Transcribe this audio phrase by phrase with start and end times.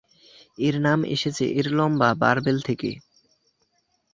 [0.57, 2.89] এর নাম এসেছে এর লম্বা বারবেল থেকে।